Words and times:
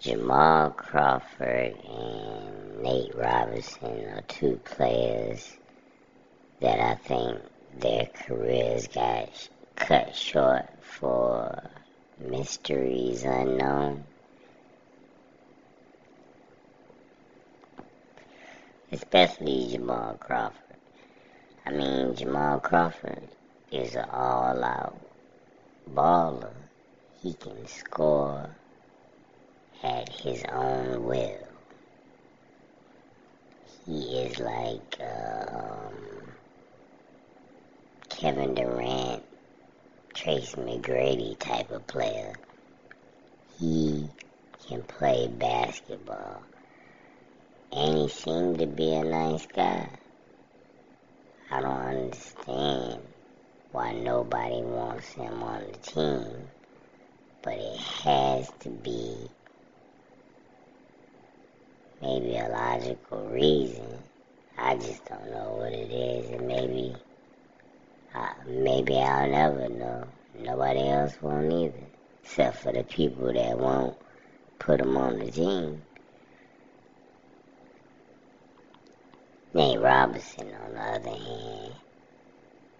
Jamal 0.00 0.70
Crawford 0.70 1.76
and 1.86 2.82
Nate 2.82 3.14
Robinson 3.14 4.08
are 4.08 4.22
two 4.26 4.58
players 4.64 5.58
that 6.60 6.80
I 6.80 6.94
think 6.94 7.38
their 7.78 8.06
careers 8.06 8.86
got 8.86 9.28
cut 9.76 10.16
short 10.16 10.70
for 10.80 11.64
mysteries 12.18 13.24
unknown. 13.24 14.04
Especially 18.90 19.68
Jamal 19.70 20.14
Crawford. 20.14 20.76
I 21.66 21.72
mean, 21.72 22.16
Jamal 22.16 22.58
Crawford 22.60 23.28
is 23.70 23.94
an 23.96 24.08
all 24.10 24.64
out 24.64 24.98
baller. 25.94 26.54
He 27.22 27.34
can 27.34 27.66
score 27.66 28.48
at 29.82 30.08
his 30.08 30.44
own 30.52 31.04
will. 31.04 31.48
He 33.86 34.18
is 34.18 34.38
like 34.38 35.00
um, 35.00 35.94
Kevin 38.08 38.54
Durant, 38.54 39.24
Tracy 40.14 40.56
McGrady 40.56 41.38
type 41.38 41.70
of 41.70 41.86
player. 41.86 42.34
He 43.58 44.08
can 44.68 44.82
play 44.82 45.28
basketball. 45.28 46.42
And 47.72 47.98
he 47.98 48.08
seemed 48.08 48.58
to 48.58 48.66
be 48.66 48.92
a 48.94 49.04
nice 49.04 49.46
guy. 49.46 49.88
I 51.50 51.60
don't 51.60 51.70
understand 51.72 53.00
why 53.72 53.92
nobody 53.92 54.60
wants 54.62 55.08
him 55.12 55.42
on 55.42 55.62
the 55.62 55.78
team, 55.78 56.48
but 57.42 57.54
it 57.54 57.80
has 57.80 58.50
to 58.60 58.70
be 58.70 59.30
maybe 62.00 62.36
a 62.36 62.48
logical 62.48 63.28
reason. 63.28 63.98
I 64.58 64.76
just 64.76 65.04
don't 65.06 65.30
know 65.30 65.56
what 65.58 65.72
it 65.72 65.90
is, 65.90 66.30
and 66.30 66.46
maybe, 66.46 66.94
uh, 68.14 68.28
maybe 68.46 68.98
I'll 68.98 69.28
never 69.28 69.68
know. 69.68 70.04
Nobody 70.38 70.88
else 70.88 71.20
won't 71.20 71.52
either, 71.52 71.86
except 72.22 72.58
for 72.58 72.72
the 72.72 72.84
people 72.84 73.32
that 73.32 73.58
won't 73.58 73.96
put 74.58 74.78
them 74.78 74.96
on 74.96 75.18
the 75.18 75.30
team. 75.30 75.82
Nate 79.52 79.80
Robinson, 79.80 80.52
on 80.64 80.74
the 80.74 80.80
other 80.80 81.10
hand, 81.10 81.72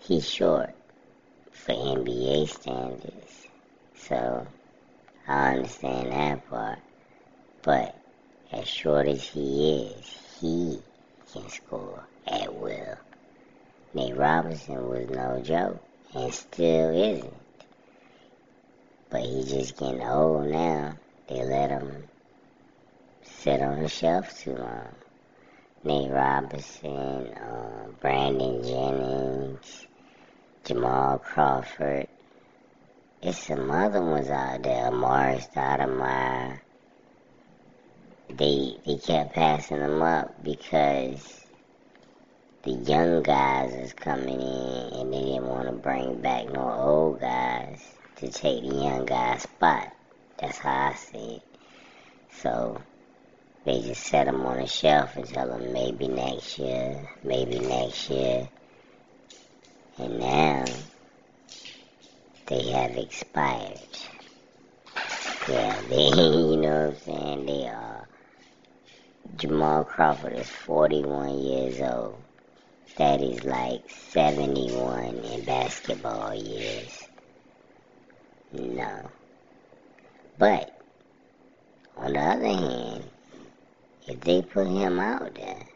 he's 0.00 0.28
short 0.28 0.74
for 1.50 1.72
NBA 1.72 2.48
standards, 2.48 3.46
so 3.94 4.46
I 5.26 5.54
understand 5.54 6.12
that 6.12 6.48
part. 6.48 6.78
But 7.62 7.97
as 8.52 8.66
short 8.66 9.06
as 9.06 9.22
he 9.28 9.90
is, 9.90 10.18
he 10.40 10.80
can 11.32 11.48
score 11.48 12.04
at 12.26 12.54
will. 12.54 12.96
Nate 13.94 14.16
Robinson 14.16 14.88
was 14.88 15.08
no 15.10 15.40
joke 15.42 15.82
and 16.14 16.32
still 16.32 16.90
isn't. 16.90 17.34
But 19.10 19.22
he's 19.22 19.50
just 19.50 19.76
getting 19.76 20.02
old 20.02 20.48
now. 20.48 20.96
They 21.26 21.44
let 21.44 21.70
him 21.70 22.04
sit 23.22 23.60
on 23.60 23.82
the 23.82 23.88
shelf 23.88 24.38
too 24.38 24.54
long. 24.54 24.94
Nate 25.84 26.10
Robinson, 26.10 27.28
uh, 27.28 27.86
Brandon 28.00 28.62
Jennings, 28.62 29.86
Jamal 30.64 31.18
Crawford. 31.18 32.08
It's 33.22 33.46
some 33.46 33.70
other 33.70 34.02
ones 34.02 34.28
out 34.28 34.62
there. 34.62 34.90
Amar'e 34.90 35.40
Stoudemire 35.40 36.60
they 38.28 38.76
they 38.84 38.96
kept 38.96 39.34
passing 39.34 39.78
them 39.78 40.02
up 40.02 40.42
because 40.44 41.46
the 42.62 42.72
young 42.72 43.22
guys 43.22 43.72
is 43.72 43.92
coming 43.94 44.40
in 44.40 44.92
and 44.92 45.12
they 45.12 45.20
didn't 45.20 45.46
want 45.46 45.66
to 45.66 45.72
bring 45.72 46.20
back 46.20 46.46
no 46.52 46.70
old 46.70 47.20
guys 47.20 47.82
to 48.16 48.30
take 48.30 48.62
the 48.62 48.74
young 48.74 49.06
guy's 49.06 49.42
spot. 49.42 49.92
That's 50.38 50.58
how 50.58 50.88
I 50.90 50.94
see 50.94 51.36
it. 51.36 51.42
So 52.30 52.80
they 53.64 53.80
just 53.80 54.04
set 54.04 54.26
them 54.26 54.44
on 54.44 54.58
a 54.58 54.66
shelf 54.66 55.16
and 55.16 55.26
tell 55.26 55.48
them 55.48 55.72
maybe 55.72 56.08
next 56.08 56.58
year, 56.58 57.08
maybe 57.24 57.58
next 57.58 58.10
year. 58.10 58.48
And 59.98 60.18
now 60.18 60.64
they 62.46 62.70
have 62.70 62.96
expired. 62.96 63.78
Yeah, 65.48 65.80
they, 65.88 66.08
you 66.08 66.56
know 66.56 66.86
what 66.86 66.94
I'm 66.94 66.96
saying? 66.96 67.46
They 67.46 67.66
are 67.68 67.97
Jamal 69.36 69.84
Crawford 69.84 70.32
is 70.32 70.48
41 70.48 71.38
years 71.38 71.80
old. 71.80 72.16
That 72.96 73.20
is 73.20 73.44
like 73.44 73.82
71 73.88 75.04
in 75.16 75.44
basketball 75.44 76.34
years. 76.34 77.08
No. 78.52 79.10
But, 80.38 80.70
on 81.96 82.12
the 82.14 82.20
other 82.20 82.46
hand, 82.46 83.04
if 84.06 84.20
they 84.20 84.42
put 84.42 84.66
him 84.66 84.98
out 84.98 85.34
there, 85.34 85.66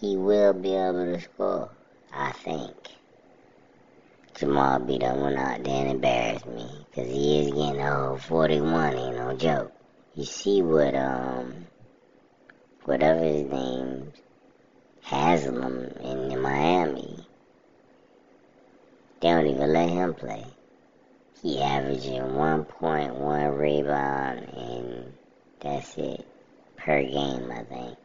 he 0.00 0.16
will 0.16 0.52
be 0.52 0.74
able 0.74 1.04
to 1.04 1.20
score, 1.20 1.70
I 2.14 2.32
think. 2.32 2.74
Jamal 4.38 4.78
be 4.78 4.98
the 4.98 5.06
one 5.06 5.36
out 5.36 5.64
there 5.64 5.80
and 5.82 5.90
embarrass 5.90 6.44
me, 6.46 6.86
because 6.90 7.10
he 7.10 7.40
is 7.40 7.52
getting 7.52 7.82
old. 7.82 8.20
41 8.22 8.94
ain't 8.94 9.16
no 9.16 9.34
joke. 9.36 9.72
You 10.14 10.24
see 10.24 10.62
what, 10.62 10.94
um, 10.94 11.66
whatever 12.86 13.18
his 13.18 13.50
name, 13.50 14.12
Haslem 15.02 15.92
in 16.00 16.40
Miami. 16.40 17.26
They 19.20 19.28
don't 19.28 19.46
even 19.46 19.72
let 19.72 19.90
him 19.90 20.14
play. 20.14 20.44
He 21.42 21.60
averaging 21.60 22.22
1.1 22.22 23.58
rebound 23.58 24.48
and 24.56 25.12
that's 25.58 25.98
it 25.98 26.24
per 26.76 27.02
game, 27.02 27.50
I 27.50 27.64
think. 27.64 27.98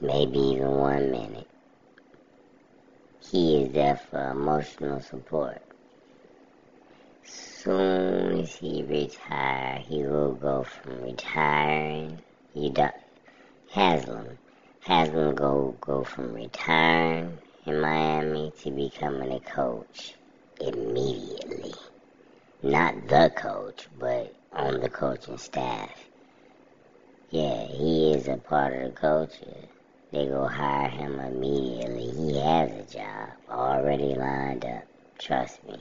Maybe 0.00 0.38
even 0.38 0.70
one 0.72 1.10
minute. 1.12 1.48
He 3.30 3.62
is 3.62 3.72
there 3.72 4.00
for 4.10 4.30
emotional 4.32 5.00
support 5.00 5.62
soon 7.66 8.42
as 8.42 8.54
he 8.54 8.84
retire, 8.84 9.82
he 9.88 10.00
will 10.04 10.34
go 10.34 10.62
from 10.62 11.02
retiring. 11.02 12.16
He 12.54 12.70
do, 12.70 12.86
Haslem, 13.72 14.38
Haslem 14.82 15.34
go 15.34 15.74
go 15.80 16.04
from 16.04 16.32
retiring 16.32 17.38
in 17.66 17.80
Miami 17.80 18.52
to 18.62 18.70
becoming 18.70 19.32
a 19.32 19.40
coach 19.40 20.14
immediately. 20.60 21.74
Not 22.62 23.08
the 23.08 23.32
coach, 23.34 23.88
but 23.98 24.32
on 24.52 24.78
the 24.78 24.88
coaching 24.88 25.36
staff. 25.36 25.90
Yeah, 27.30 27.66
he 27.66 28.12
is 28.12 28.28
a 28.28 28.36
part 28.36 28.74
of 28.74 28.94
the 28.94 29.00
culture. 29.00 29.66
They 30.12 30.26
go 30.26 30.46
hire 30.46 30.88
him 30.88 31.18
immediately. 31.18 32.12
He 32.12 32.38
has 32.38 32.70
a 32.70 32.96
job 32.96 33.30
already 33.50 34.14
lined 34.14 34.64
up. 34.64 34.84
Trust 35.18 35.64
me. 35.66 35.80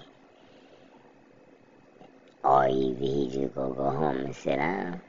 Either 2.69 2.99
he 2.99 3.29
just 3.31 3.55
go 3.55 3.69
go 3.71 3.89
home 3.89 4.17
and 4.17 4.35
sit 4.35 4.57
down. 4.57 5.01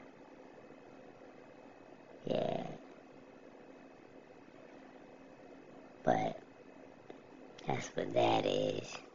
Yeah. 2.25 2.67
But 6.03 6.39
that's 7.67 7.87
what 7.95 8.13
that 8.13 8.45
is. 8.45 9.06